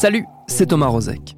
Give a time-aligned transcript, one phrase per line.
[0.00, 1.36] Salut, c'est Thomas Rozek.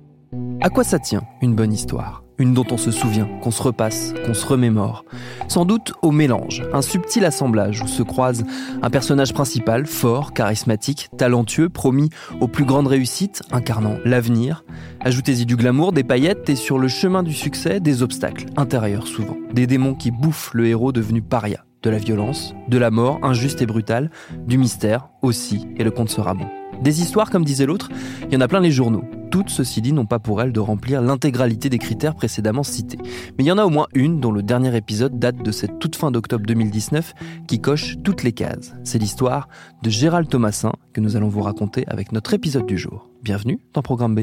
[0.60, 2.24] À quoi ça tient une bonne histoire?
[2.36, 5.06] Une dont on se souvient, qu'on se repasse, qu'on se remémore
[5.48, 8.44] Sans doute au mélange, un subtil assemblage où se croise
[8.82, 12.10] un personnage principal, fort, charismatique, talentueux, promis
[12.42, 14.62] aux plus grandes réussites, incarnant l'avenir.
[15.00, 19.38] Ajoutez-y du glamour, des paillettes et sur le chemin du succès, des obstacles, intérieurs souvent.
[19.54, 21.64] Des démons qui bouffent le héros devenu paria.
[21.82, 24.10] De la violence, de la mort injuste et brutale,
[24.46, 26.46] du mystère aussi, et le compte sera bon.
[26.82, 27.88] Des histoires, comme disait l'autre,
[28.26, 29.04] il y en a plein les journaux.
[29.30, 32.98] Toutes, ceci dit, n'ont pas pour elles de remplir l'intégralité des critères précédemment cités.
[33.38, 35.78] Mais il y en a au moins une dont le dernier épisode date de cette
[35.78, 37.14] toute fin d'octobre 2019
[37.46, 38.74] qui coche toutes les cases.
[38.84, 39.48] C'est l'histoire
[39.82, 43.08] de Gérald Thomasin que nous allons vous raconter avec notre épisode du jour.
[43.22, 44.20] Bienvenue dans Programme B.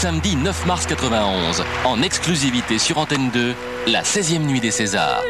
[0.00, 3.52] Samedi 9 mars 91, en exclusivité sur Antenne 2,
[3.88, 5.24] la 16e nuit des Césars.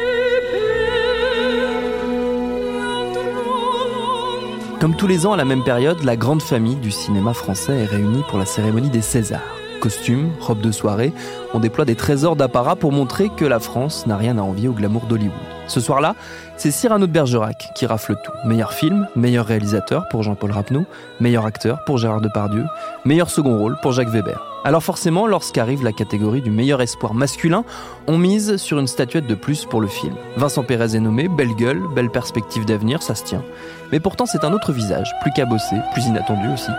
[4.79, 7.85] Comme tous les ans à la même période, la grande famille du cinéma français est
[7.85, 9.57] réunie pour la cérémonie des Césars.
[9.81, 11.13] Costumes, robes de soirée,
[11.55, 14.73] on déploie des trésors d'apparat pour montrer que la France n'a rien à envier au
[14.73, 15.48] glamour d'Hollywood.
[15.69, 16.15] Ce soir-là,
[16.57, 18.31] c'est Cyrano de Bergerac qui rafle tout.
[18.43, 20.85] Meilleur film, meilleur réalisateur pour Jean-Paul Rapneau,
[21.19, 22.65] meilleur acteur pour Gérard Depardieu,
[23.05, 24.43] meilleur second rôle pour Jacques Weber.
[24.65, 27.63] Alors forcément, lorsqu'arrive la catégorie du meilleur espoir masculin,
[28.07, 30.15] on mise sur une statuette de plus pour le film.
[30.37, 33.43] Vincent Pérez est nommé, belle gueule, belle perspective d'avenir, ça se tient.
[33.91, 36.71] Mais pourtant c'est un autre visage, plus cabossé, plus inattendu aussi,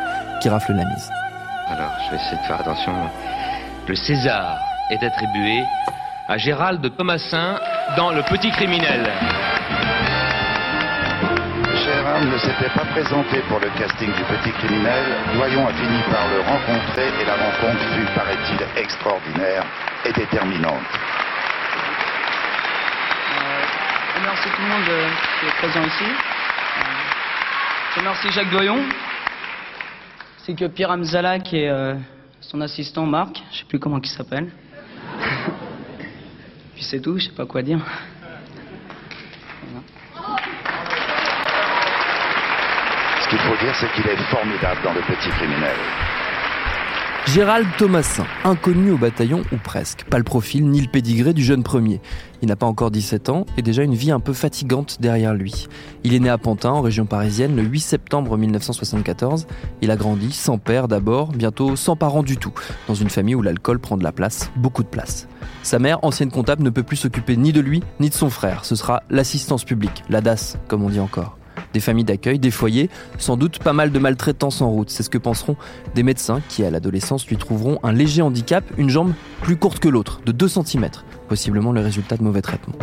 [0.42, 1.10] qui rafle la mise.
[1.68, 2.92] Alors, je vais essayer de faire attention.
[3.86, 4.58] Le César
[4.90, 5.62] est attribué
[6.28, 7.58] à Gérald de Thomasin
[7.96, 9.10] dans Le Petit Criminel.
[11.84, 15.04] Gérald ne s'était pas présenté pour le casting du Petit Criminel.
[15.34, 19.64] Doyon a fini par le rencontrer et la rencontre fut, paraît-il, extraordinaire
[20.04, 20.74] et déterminante.
[24.14, 25.08] Je remercie tout le monde euh,
[25.40, 26.04] qui est présent ici.
[26.04, 26.82] Euh,
[27.94, 28.84] Je remercie Jacques Doyon.
[30.44, 31.94] C'est que Pierre Amzala qui est euh,
[32.40, 34.50] son assistant Marc, je sais plus comment il s'appelle.
[36.80, 37.78] Puis c'est tout, je sais pas quoi dire.
[43.20, 45.76] Ce qu'il faut dire, c'est qu'il est formidable dans Le Petit Criminel.
[47.26, 50.04] Gérald Thomasin, inconnu au bataillon ou presque.
[50.04, 52.00] Pas le profil ni le pédigré du jeune premier.
[52.42, 55.68] Il n'a pas encore 17 ans et déjà une vie un peu fatigante derrière lui.
[56.02, 59.46] Il est né à Pantin, en région parisienne, le 8 septembre 1974.
[59.80, 62.52] Il a grandi sans père d'abord, bientôt sans parents du tout,
[62.88, 65.28] dans une famille où l'alcool prend de la place, beaucoup de place.
[65.62, 68.64] Sa mère, ancienne comptable, ne peut plus s'occuper ni de lui ni de son frère.
[68.64, 71.39] Ce sera l'assistance publique, la DAS, comme on dit encore
[71.72, 74.90] des familles d'accueil, des foyers, sans doute pas mal de maltraitance en route.
[74.90, 75.56] C'est ce que penseront
[75.94, 79.88] des médecins qui, à l'adolescence, lui trouveront un léger handicap, une jambe plus courte que
[79.88, 80.88] l'autre, de 2 cm,
[81.28, 82.76] possiblement le résultat de mauvais traitements.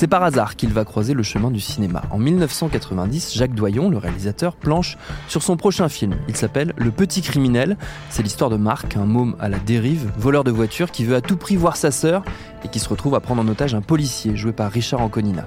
[0.00, 2.00] C'est par hasard qu'il va croiser le chemin du cinéma.
[2.10, 4.96] En 1990, Jacques Doyon, le réalisateur, planche
[5.28, 6.16] sur son prochain film.
[6.26, 7.76] Il s'appelle Le Petit Criminel.
[8.08, 11.20] C'est l'histoire de Marc, un môme à la dérive, voleur de voiture qui veut à
[11.20, 12.24] tout prix voir sa sœur
[12.64, 15.46] et qui se retrouve à prendre en otage un policier joué par Richard Anconina.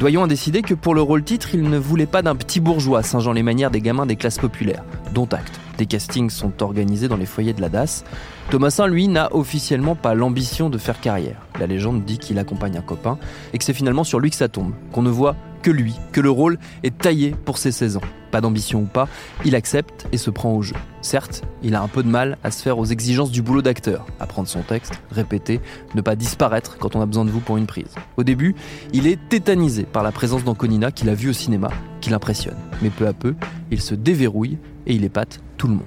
[0.00, 3.04] Doyon a décidé que pour le rôle titre, il ne voulait pas d'un petit bourgeois
[3.04, 5.60] singeant les manières des gamins des classes populaires, dont acte.
[5.78, 8.04] Des castings sont organisés dans les foyers de la DAS.
[8.50, 11.40] Thomasin, lui, n'a officiellement pas l'ambition de faire carrière.
[11.58, 13.18] La légende dit qu'il accompagne un copain
[13.52, 16.20] et que c'est finalement sur lui que ça tombe, qu'on ne voit que lui, que
[16.20, 18.02] le rôle est taillé pour ses 16 ans.
[18.30, 19.08] Pas d'ambition ou pas,
[19.46, 20.74] il accepte et se prend au jeu.
[21.00, 24.04] Certes, il a un peu de mal à se faire aux exigences du boulot d'acteur,
[24.20, 25.60] apprendre son texte, répéter,
[25.94, 27.94] ne pas disparaître quand on a besoin de vous pour une prise.
[28.18, 28.54] Au début,
[28.92, 31.70] il est tétanisé par la présence d'Anconina qu'il a vu au cinéma,
[32.02, 32.58] qui l'impressionne.
[32.82, 33.34] Mais peu à peu,
[33.70, 35.84] il se déverrouille et il épate tout le monde.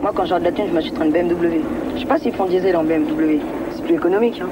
[0.00, 1.60] Moi, quand j'aurai de la thune, je m'achèterai une BMW.
[1.94, 3.40] Je sais pas s'ils font diesel en BMW.
[3.74, 4.48] C'est plus économique, hein.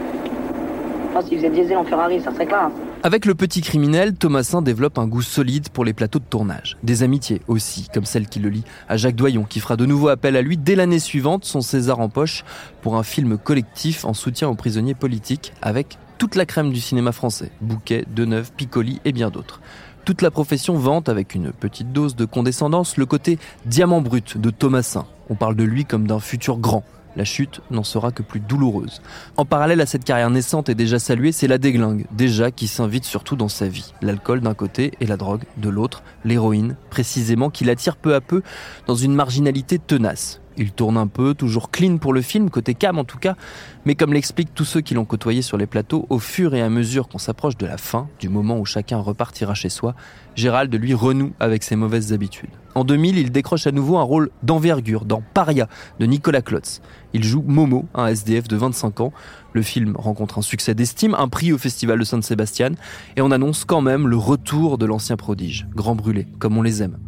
[1.11, 2.71] Enfin, s'ils faisaient diesel en Ferrari, ça serait clair.
[3.03, 6.77] Avec le petit criminel, Thomasin développe un goût solide pour les plateaux de tournage.
[6.83, 10.09] Des amitiés aussi, comme celle qui le lie à Jacques Doyon, qui fera de nouveau
[10.09, 12.45] appel à lui dès l'année suivante, son César en poche,
[12.83, 17.13] pour un film collectif en soutien aux prisonniers politiques avec toute la crème du cinéma
[17.13, 19.61] français, Bouquet, Deneuve, Piccoli et bien d'autres.
[20.07, 24.51] Toute la profession vante, avec une petite dose de condescendance, le côté diamant brut de
[24.51, 25.05] Thomasin.
[25.31, 26.85] On parle de lui comme d'un futur grand,
[27.17, 29.03] la chute n'en sera que plus douloureuse.
[29.37, 33.05] En parallèle à cette carrière naissante et déjà saluée, c'est la déglingue, déjà qui s'invite
[33.05, 33.95] surtout dans sa vie.
[34.01, 38.43] L'alcool d'un côté et la drogue de l'autre, l'héroïne précisément, qui l'attire peu à peu
[38.87, 40.41] dans une marginalité tenace.
[40.59, 43.37] Il tourne un peu, toujours clean pour le film, côté cam en tout cas,
[43.85, 46.71] mais comme l'expliquent tous ceux qui l'ont côtoyé sur les plateaux, au fur et à
[46.71, 49.95] mesure qu'on s'approche de la fin, du moment où chacun repartira chez soi,
[50.35, 52.51] Gérald lui renoue avec ses mauvaises habitudes.
[52.75, 55.69] En 2000, il décroche à nouveau un rôle d'envergure dans Paria
[55.99, 56.83] de Nicolas Klotz.
[57.15, 59.13] Il joue Momo, un SDF de 25 ans.
[59.55, 62.73] Le film rencontre un succès d'estime, un prix au Festival de Saint-Sébastien,
[63.17, 66.83] et on annonce quand même le retour de l'ancien prodige, grand brûlé, comme on les
[66.83, 66.99] aime.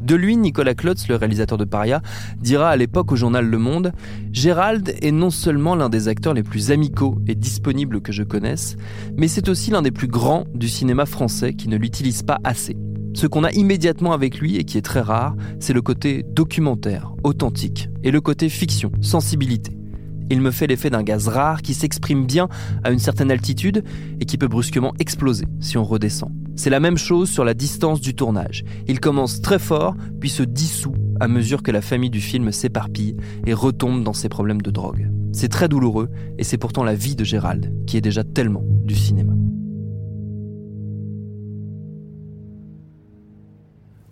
[0.00, 2.00] De lui, Nicolas Klotz, le réalisateur de Paria,
[2.40, 3.92] dira à l'époque au journal Le Monde
[4.32, 8.76] Gérald est non seulement l'un des acteurs les plus amicaux et disponibles que je connaisse,
[9.16, 12.76] mais c'est aussi l'un des plus grands du cinéma français qui ne l'utilise pas assez.
[13.12, 17.12] Ce qu'on a immédiatement avec lui et qui est très rare, c'est le côté documentaire,
[17.24, 19.76] authentique, et le côté fiction, sensibilité.
[20.30, 22.48] Il me fait l'effet d'un gaz rare qui s'exprime bien
[22.84, 23.84] à une certaine altitude
[24.20, 26.30] et qui peut brusquement exploser si on redescend.
[26.62, 28.64] C'est la même chose sur la distance du tournage.
[28.86, 33.16] Il commence très fort, puis se dissout à mesure que la famille du film s'éparpille
[33.46, 35.10] et retombe dans ses problèmes de drogue.
[35.32, 38.94] C'est très douloureux et c'est pourtant la vie de Gérald, qui est déjà tellement du
[38.94, 39.32] cinéma.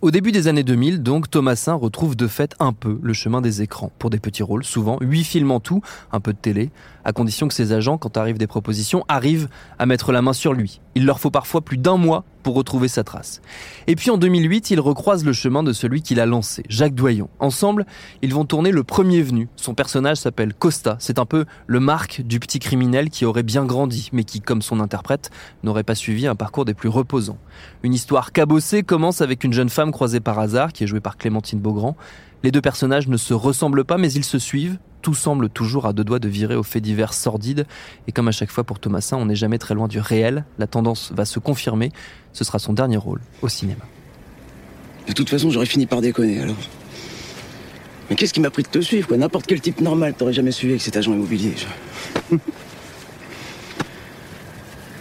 [0.01, 3.61] Au début des années 2000, donc, Thomasin retrouve de fait un peu le chemin des
[3.61, 5.81] écrans, pour des petits rôles, souvent, huit films en tout,
[6.13, 6.71] un peu de télé,
[7.03, 10.53] à condition que ses agents, quand arrivent des propositions, arrivent à mettre la main sur
[10.53, 10.79] lui.
[10.95, 12.23] Il leur faut parfois plus d'un mois
[12.53, 13.41] retrouver sa trace.
[13.87, 17.29] Et puis en 2008, il recroise le chemin de celui qui l'a lancé, Jacques Doyon.
[17.39, 17.85] Ensemble,
[18.21, 19.47] ils vont tourner Le Premier Venu.
[19.55, 20.97] Son personnage s'appelle Costa.
[20.99, 24.61] C'est un peu le marque du petit criminel qui aurait bien grandi, mais qui, comme
[24.61, 25.29] son interprète,
[25.63, 27.37] n'aurait pas suivi un parcours des plus reposants.
[27.83, 31.17] Une histoire cabossée commence avec une jeune femme croisée par hasard, qui est jouée par
[31.17, 31.95] Clémentine Beaugrand.
[32.43, 35.93] Les deux personnages ne se ressemblent pas, mais ils se suivent, tout semble toujours à
[35.93, 37.65] deux doigts de virer aux faits divers sordides.
[38.07, 40.45] Et comme à chaque fois pour Thomasin, on n'est jamais très loin du réel.
[40.57, 41.91] La tendance va se confirmer.
[42.33, 43.83] Ce sera son dernier rôle au cinéma.
[45.07, 46.55] De toute façon, j'aurais fini par déconner alors.
[48.09, 49.17] Mais qu'est-ce qui m'a pris de te suivre, quoi?
[49.17, 51.53] N'importe quel type normal t'aurais jamais suivi avec cet agent immobilier.
[52.31, 52.37] oh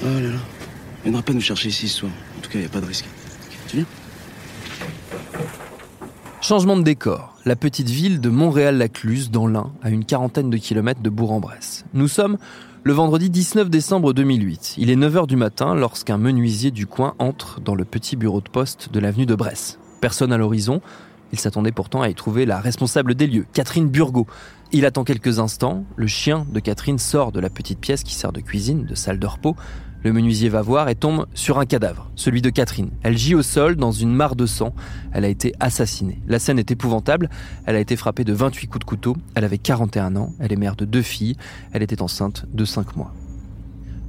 [0.03, 0.29] là là.
[0.99, 2.12] Il viendra pas nous chercher ici ce soir.
[2.37, 3.06] En tout cas, il n'y a pas de risque.
[3.69, 3.87] Tu viens?
[6.41, 7.38] Changement de décor.
[7.49, 11.87] La petite ville de Montréal-Lacluse, dans l'Ain, à une quarantaine de kilomètres de Bourg-en-Bresse.
[11.95, 12.37] Nous sommes
[12.83, 14.75] le vendredi 19 décembre 2008.
[14.77, 18.50] Il est 9h du matin lorsqu'un menuisier du coin entre dans le petit bureau de
[18.50, 19.79] poste de l'avenue de Bresse.
[20.03, 20.83] Personne à l'horizon.
[21.33, 24.27] Il s'attendait pourtant à y trouver la responsable des lieux, Catherine Burgot.
[24.71, 25.87] Il attend quelques instants.
[25.97, 29.19] Le chien de Catherine sort de la petite pièce qui sert de cuisine, de salle
[29.19, 29.56] de repos.
[30.05, 32.91] Le menuisier va voir et tombe sur un cadavre, celui de Catherine.
[33.03, 34.73] Elle gît au sol dans une mare de sang.
[35.12, 36.21] Elle a été assassinée.
[36.29, 37.29] La scène est épouvantable.
[37.67, 39.17] Elle a été frappée de 28 coups de couteau.
[39.35, 40.33] Elle avait 41 ans.
[40.39, 41.37] Elle est mère de deux filles.
[41.73, 43.12] Elle était enceinte de 5 mois.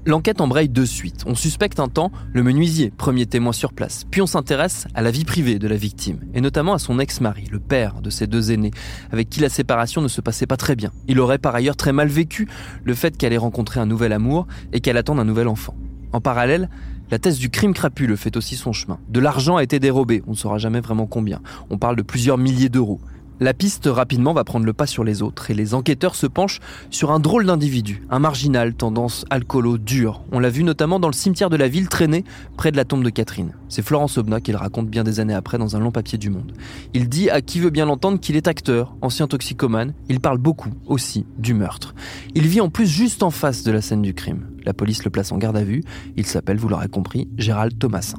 [0.06, 1.24] L'enquête embraye de suite.
[1.26, 4.06] On suspecte un temps le menuisier, premier témoin sur place.
[4.10, 7.46] Puis on s'intéresse à la vie privée de la victime, et notamment à son ex-mari,
[7.52, 8.72] le père de ses deux aînés,
[9.12, 10.92] avec qui la séparation ne se passait pas très bien.
[11.10, 12.48] Il aurait par ailleurs très mal vécu
[12.86, 15.76] le fait qu'elle ait rencontré un nouvel amour et qu'elle attende un nouvel enfant.
[16.14, 16.70] En parallèle,
[17.12, 19.00] la thèse du crime crapuleux fait aussi son chemin.
[19.10, 21.42] De l'argent a été dérobé, on ne saura jamais vraiment combien.
[21.70, 23.02] On parle de plusieurs milliers d'euros.
[23.42, 26.60] La piste rapidement va prendre le pas sur les autres et les enquêteurs se penchent
[26.90, 30.24] sur un drôle d'individu, un marginal, tendance alcoolo, dur.
[30.34, 32.26] On l'a vu notamment dans le cimetière de la ville traîné
[32.58, 33.54] près de la tombe de Catherine.
[33.70, 36.52] C'est Florence Obna qu'il raconte bien des années après dans un long papier du Monde.
[36.94, 39.94] Il dit à qui veut bien l'entendre qu'il est acteur, ancien toxicomane.
[40.10, 41.96] Il parle beaucoup aussi du meurtre.
[42.36, 44.48] Il vit en plus juste en face de la scène du crime.
[44.66, 45.84] La police le place en garde à vue.
[46.18, 48.18] Il s'appelle, vous l'aurez compris, Gérald Thomasin.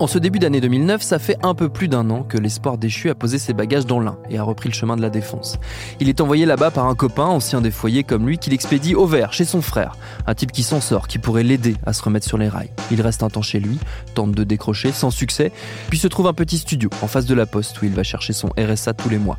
[0.00, 3.10] En ce début d'année 2009, ça fait un peu plus d'un an que l'espoir déchu
[3.10, 5.58] a posé ses bagages dans l'Ain et a repris le chemin de la défense.
[6.00, 9.04] Il est envoyé là-bas par un copain, ancien des foyers comme lui, qui l'expédie au
[9.04, 9.98] vert, chez son frère.
[10.26, 12.70] Un type qui s'en sort, qui pourrait l'aider à se remettre sur les rails.
[12.90, 13.78] Il reste un temps chez lui,
[14.14, 15.52] tente de décrocher, sans succès,
[15.90, 18.32] puis se trouve un petit studio, en face de la poste, où il va chercher
[18.32, 19.36] son RSA tous les mois.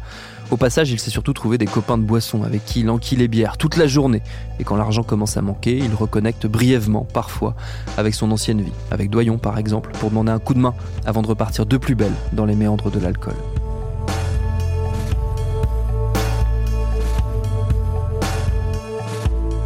[0.51, 3.29] Au passage, il s'est surtout trouvé des copains de boisson avec qui il enquille les
[3.29, 4.22] bières toute la journée.
[4.60, 7.55] Et quand l'argent commence à manquer, il reconnecte brièvement, parfois,
[7.98, 10.74] avec son ancienne vie, avec Doyon par exemple, pour demander un coup de main
[11.05, 13.36] avant de repartir de plus belle dans les méandres de l'alcool.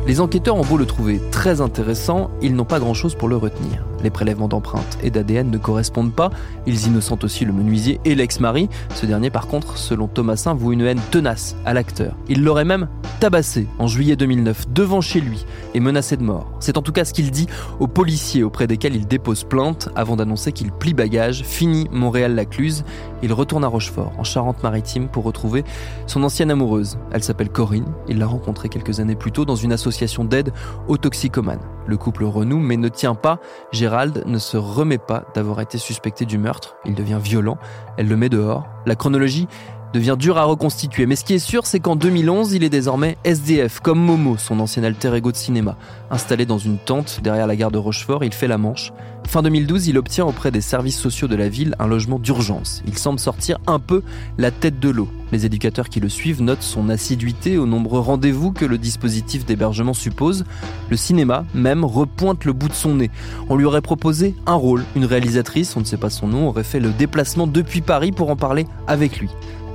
[0.06, 3.84] Les enquêteurs ont beau le trouver très intéressant, ils n'ont pas grand-chose pour le retenir.
[4.06, 6.30] Les prélèvements d'empreintes et d'ADN ne correspondent pas.
[6.68, 8.70] Ils innocentent aussi le menuisier et l'ex-mari.
[8.94, 12.16] Ce dernier, par contre, selon Thomasin, voue une haine tenace à l'acteur.
[12.30, 12.88] Il l'aurait même
[13.20, 15.44] tabassé en juillet 2009 devant chez lui
[15.74, 16.52] et menacé de mort.
[16.60, 17.48] C'est en tout cas ce qu'il dit
[17.80, 22.84] aux policiers auprès desquels il dépose plainte avant d'annoncer qu'il plie bagage, finit Montréal-Lacluse.
[23.24, 25.64] Il retourne à Rochefort, en Charente-Maritime, pour retrouver
[26.06, 27.00] son ancienne amoureuse.
[27.12, 27.92] Elle s'appelle Corinne.
[28.08, 30.54] Il l'a rencontrée quelques années plus tôt dans une association d'aide
[30.88, 31.58] aux toxicomanes.
[31.88, 33.40] Le couple renoue mais ne tient pas.
[33.72, 36.78] Gérald ne se remet pas d'avoir été suspecté du meurtre.
[36.86, 37.58] Il devient violent.
[37.98, 38.68] Elle le met dehors.
[38.86, 39.48] La chronologie
[39.96, 41.06] devient dur à reconstituer.
[41.06, 44.60] Mais ce qui est sûr, c'est qu'en 2011, il est désormais SDF, comme Momo, son
[44.60, 45.78] ancien alter ego de cinéma.
[46.12, 48.92] Installé dans une tente derrière la gare de Rochefort, il fait la manche.
[49.28, 52.82] Fin 2012, il obtient auprès des services sociaux de la ville un logement d'urgence.
[52.88, 54.02] Il semble sortir un peu
[54.38, 55.10] la tête de l'eau.
[55.32, 59.94] Les éducateurs qui le suivent notent son assiduité aux nombreux rendez-vous que le dispositif d'hébergement
[59.94, 60.46] suppose.
[60.90, 63.12] Le cinéma, même, repointe le bout de son nez.
[63.50, 64.86] On lui aurait proposé un rôle.
[64.96, 68.30] Une réalisatrice, on ne sait pas son nom, aurait fait le déplacement depuis Paris pour
[68.30, 69.30] en parler avec lui.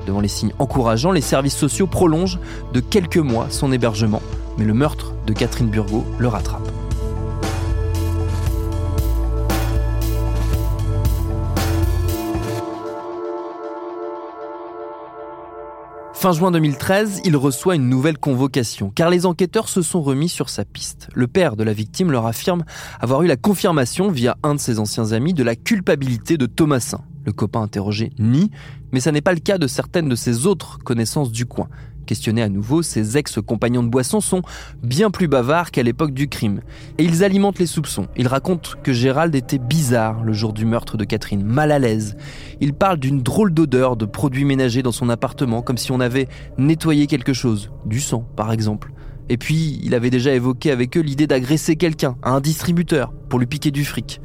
[0.07, 2.39] Devant les signes encourageants, les services sociaux prolongent
[2.73, 4.23] de quelques mois son hébergement,
[4.57, 6.80] mais le meurtre de Catherine Burgot le rattrape.
[16.21, 20.51] Fin juin 2013, il reçoit une nouvelle convocation, car les enquêteurs se sont remis sur
[20.51, 21.09] sa piste.
[21.15, 22.63] Le père de la victime leur affirme
[23.01, 27.01] avoir eu la confirmation, via un de ses anciens amis, de la culpabilité de Thomasin.
[27.25, 28.51] Le copain interrogé nie,
[28.93, 31.69] mais ça n'est pas le cas de certaines de ses autres connaissances du coin.
[32.11, 34.43] Questionné à nouveau, ses ex-compagnons de boisson sont
[34.83, 36.61] bien plus bavards qu'à l'époque du crime.
[36.99, 38.09] Et ils alimentent les soupçons.
[38.17, 42.17] Ils racontent que Gérald était bizarre le jour du meurtre de Catherine, mal à l'aise.
[42.61, 46.27] Il parle d'une drôle d'odeur de produits ménagers dans son appartement, comme si on avait
[46.59, 48.93] nettoyé quelque chose, du sang par exemple.
[49.29, 53.47] Et puis, il avait déjà évoqué avec eux l'idée d'agresser quelqu'un, un distributeur, pour lui
[53.47, 54.21] piquer du fric.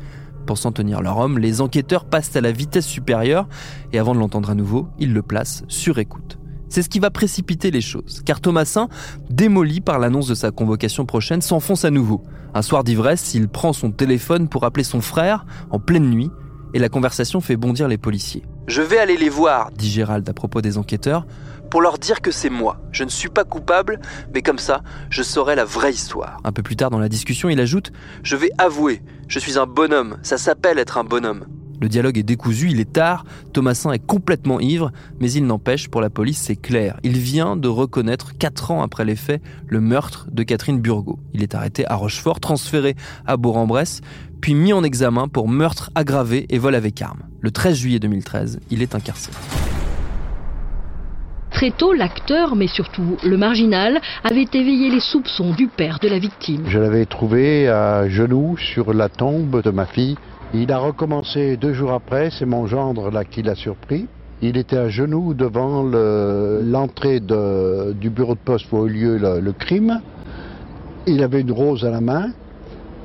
[0.48, 3.48] Pensant tenir leur homme, les enquêteurs passent à la vitesse supérieure
[3.94, 6.40] et avant de l'entendre à nouveau, ils le placent sur écoute.
[6.70, 8.90] C'est ce qui va précipiter les choses, car Thomasin,
[9.30, 12.24] démoli par l'annonce de sa convocation prochaine, s'enfonce à nouveau.
[12.54, 16.32] Un soir d'ivresse, il prend son téléphone pour appeler son frère en pleine nuit,
[16.74, 18.44] et la conversation fait bondir les policiers.
[18.68, 21.26] Je vais aller les voir, dit Gérald à propos des enquêteurs,
[21.70, 22.82] pour leur dire que c'est moi.
[22.92, 24.00] Je ne suis pas coupable,
[24.34, 26.40] mais comme ça, je saurai la vraie histoire.
[26.44, 27.92] Un peu plus tard dans la discussion, il ajoute
[28.24, 31.46] Je vais avouer, je suis un bonhomme, ça s'appelle être un bonhomme.
[31.82, 36.02] Le dialogue est décousu, il est tard, Thomasin est complètement ivre, mais il n'empêche, pour
[36.02, 36.98] la police, c'est clair.
[37.04, 41.20] Il vient de reconnaître, quatre ans après les faits, le meurtre de Catherine Burgot.
[41.34, 44.02] Il est arrêté à Rochefort, transféré à Bourg-en-Bresse,
[44.42, 47.24] puis mis en examen pour meurtre aggravé et vol avec arme.
[47.42, 49.38] Le 13 juillet 2013, il est incarcéré.
[51.56, 56.20] Très tôt, l'acteur, mais surtout le marginal, avait éveillé les soupçons du père de la
[56.20, 56.64] victime.
[56.68, 60.18] Je l'avais trouvé à genoux sur la tombe de ma fille.
[60.54, 64.08] Il a recommencé deux jours après, c'est mon gendre là qui l'a surpris.
[64.42, 69.40] Il était à genoux devant l'entrée du bureau de poste où a eu lieu le,
[69.40, 70.02] le crime.
[71.08, 72.30] Il avait une rose à la main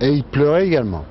[0.01, 1.05] et il pleurait également.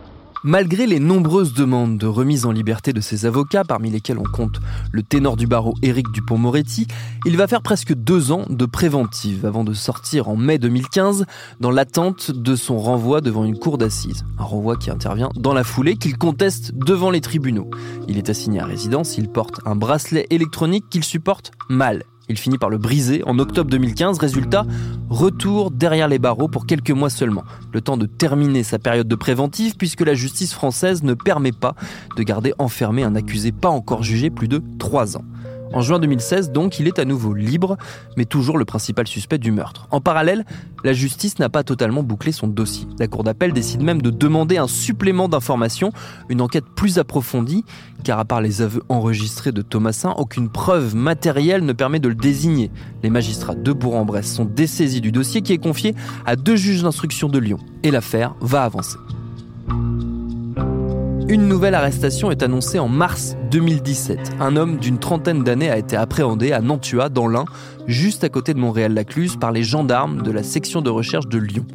[0.45, 4.61] Malgré les nombreuses demandes de remise en liberté de ses avocats, parmi lesquels on compte
[4.93, 6.87] le ténor du barreau Éric Dupont-Moretti,
[7.25, 11.25] il va faire presque deux ans de préventive avant de sortir en mai 2015
[11.59, 14.23] dans l'attente de son renvoi devant une cour d'assises.
[14.37, 17.69] Un renvoi qui intervient dans la foulée qu'il conteste devant les tribunaux.
[18.07, 22.05] Il est assigné à résidence, il porte un bracelet électronique qu'il supporte mal.
[22.29, 24.19] Il finit par le briser en octobre 2015.
[24.19, 24.65] Résultat,
[25.09, 27.43] retour derrière les barreaux pour quelques mois seulement.
[27.73, 31.73] Le temps de terminer sa période de préventive puisque la justice française ne permet pas
[32.15, 35.25] de garder enfermé un accusé pas encore jugé plus de trois ans.
[35.71, 37.77] En juin 2016, donc, il est à nouveau libre,
[38.17, 39.87] mais toujours le principal suspect du meurtre.
[39.91, 40.45] En parallèle,
[40.83, 42.87] la justice n'a pas totalement bouclé son dossier.
[42.97, 45.91] La Cour d'appel décide même de demander un supplément d'informations,
[46.29, 47.65] une enquête plus approfondie,
[48.03, 52.15] car à part les aveux enregistrés de Thomasin, aucune preuve matérielle ne permet de le
[52.15, 52.71] désigner.
[53.03, 55.93] Les magistrats de Bourg-en-Bresse sont dessaisis du dossier qui est confié
[56.25, 57.59] à deux juges d'instruction de Lyon.
[57.83, 58.97] Et l'affaire va avancer.
[61.29, 64.37] Une nouvelle arrestation est annoncée en mars 2017.
[64.39, 67.45] Un homme d'une trentaine d'années a été appréhendé à Nantua, dans l'Ain,
[67.85, 71.67] juste à côté de Montréal-Lacluse, par les gendarmes de la section de recherche de Lyon.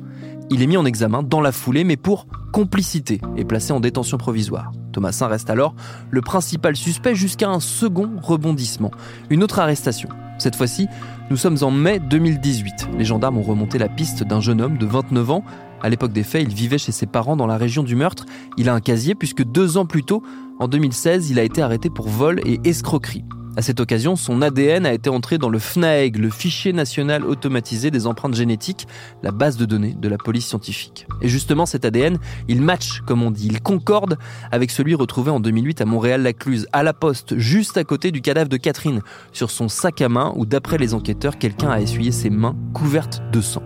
[0.51, 4.19] Il est mis en examen dans la foulée, mais pour complicité, et placé en détention
[4.19, 4.73] provisoire.
[4.91, 5.77] Thomasin reste alors
[6.11, 8.91] le principal suspect jusqu'à un second rebondissement.
[9.31, 10.09] Une autre arrestation.
[10.39, 10.89] Cette fois-ci,
[11.31, 12.89] nous sommes en mai 2018.
[12.99, 15.45] Les gendarmes ont remonté la piste d'un jeune homme de 29 ans
[15.85, 18.25] à l'époque des faits, il vivait chez ses parents dans la région du meurtre.
[18.57, 20.23] Il a un casier puisque deux ans plus tôt,
[20.59, 23.23] en 2016, il a été arrêté pour vol et escroquerie.
[23.59, 27.91] À cette occasion, son ADN a été entré dans le FNAEG, le fichier national automatisé
[27.91, 28.89] des empreintes génétiques,
[29.23, 31.07] la base de données de la police scientifique.
[31.21, 32.17] Et justement, cet ADN,
[32.49, 34.17] il match, comme on dit, il concorde
[34.51, 38.49] avec celui retrouvé en 2008 à Montréal-Lacluse, à la poste, juste à côté du cadavre
[38.49, 42.31] de Catherine, sur son sac à main où, d'après les enquêteurs, quelqu'un a essuyé ses
[42.31, 43.63] mains couvertes de sang.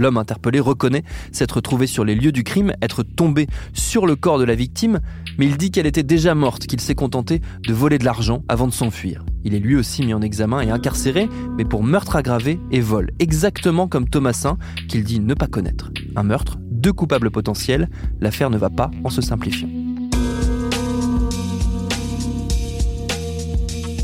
[0.00, 4.38] L'homme interpellé reconnaît s'être trouvé sur les lieux du crime, être tombé sur le corps
[4.38, 5.00] de la victime,
[5.36, 8.66] mais il dit qu'elle était déjà morte, qu'il s'est contenté de voler de l'argent avant
[8.66, 9.26] de s'enfuir.
[9.44, 11.28] Il est lui aussi mis en examen et incarcéré,
[11.58, 14.56] mais pour meurtre aggravé et vol, exactement comme Thomasin,
[14.88, 15.90] qu'il dit ne pas connaître.
[16.16, 17.90] Un meurtre, deux coupables potentiels,
[18.20, 19.68] l'affaire ne va pas en se simplifiant.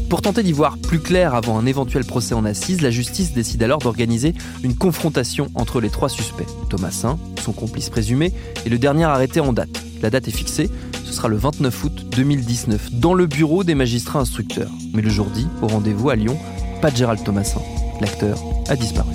[0.08, 3.62] Pour tenter d'y voir plus clair avant un éventuel procès en assises, la justice décide
[3.64, 8.32] alors d'organiser une confrontation entre les trois suspects, Thomasin, son complice présumé,
[8.64, 9.82] et le dernier arrêté en date.
[10.02, 10.70] La date est fixée,
[11.04, 14.70] ce sera le 29 août 2019, dans le bureau des magistrats instructeurs.
[14.94, 16.38] Mais le jour dit, au rendez-vous à Lyon,
[16.80, 17.60] pas de Gérald Thomasin.
[18.00, 19.10] L'acteur a disparu.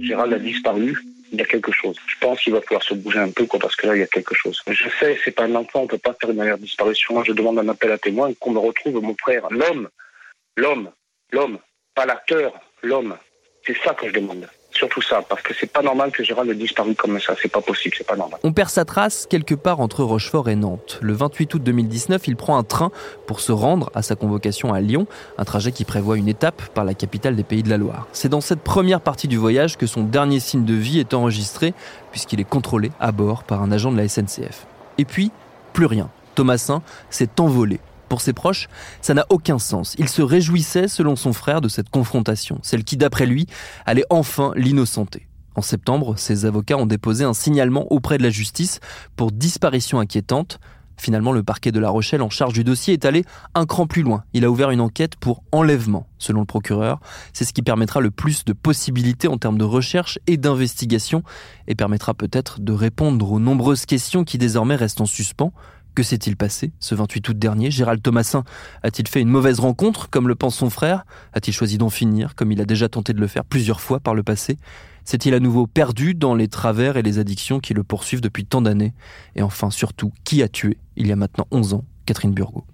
[0.00, 0.96] Gérald a disparu
[1.32, 1.96] il y a quelque chose.
[2.06, 4.02] Je pense qu'il va falloir se bouger un peu, quoi, parce que là, il y
[4.02, 4.62] a quelque chose.
[4.68, 7.22] Je sais, c'est pas un enfant, on peut pas faire une manière disparition.
[7.24, 9.46] Je demande un appel à témoin, qu'on me retrouve mon frère.
[9.50, 9.88] L'homme,
[10.56, 10.90] l'homme,
[11.32, 11.58] l'homme,
[11.94, 13.16] pas l'acteur, l'homme.
[13.66, 14.48] C'est ça que je demande.
[14.78, 17.34] Surtout ça, parce que c'est pas normal que Gérald ait disparu comme ça.
[17.42, 18.38] C'est pas possible, c'est pas normal.
[18.44, 21.00] On perd sa trace quelque part entre Rochefort et Nantes.
[21.02, 22.92] Le 28 août 2019, il prend un train
[23.26, 26.84] pour se rendre à sa convocation à Lyon, un trajet qui prévoit une étape par
[26.84, 28.06] la capitale des Pays de la Loire.
[28.12, 31.74] C'est dans cette première partie du voyage que son dernier signe de vie est enregistré,
[32.12, 34.64] puisqu'il est contrôlé à bord par un agent de la SNCF.
[34.96, 35.32] Et puis,
[35.72, 36.08] plus rien.
[36.36, 37.80] Thomasin s'est envolé.
[38.08, 38.68] Pour ses proches,
[39.02, 39.94] ça n'a aucun sens.
[39.98, 43.46] Il se réjouissait, selon son frère, de cette confrontation, celle qui, d'après lui,
[43.84, 45.28] allait enfin l'innocenter.
[45.54, 48.80] En septembre, ses avocats ont déposé un signalement auprès de la justice
[49.16, 50.60] pour disparition inquiétante.
[50.96, 53.24] Finalement, le parquet de La Rochelle en charge du dossier est allé
[53.54, 54.24] un cran plus loin.
[54.32, 57.00] Il a ouvert une enquête pour enlèvement, selon le procureur.
[57.32, 61.22] C'est ce qui permettra le plus de possibilités en termes de recherche et d'investigation
[61.66, 65.52] et permettra peut-être de répondre aux nombreuses questions qui désormais restent en suspens.
[65.94, 67.70] Que s'est-il passé ce 28 août dernier?
[67.70, 68.44] Gérald Thomasin
[68.82, 71.04] a-t-il fait une mauvaise rencontre, comme le pense son frère?
[71.32, 74.14] A-t-il choisi d'en finir, comme il a déjà tenté de le faire plusieurs fois par
[74.14, 74.58] le passé?
[75.04, 78.60] S'est-il à nouveau perdu dans les travers et les addictions qui le poursuivent depuis tant
[78.60, 78.92] d'années?
[79.36, 82.64] Et enfin, surtout, qui a tué, il y a maintenant 11 ans, Catherine Burgot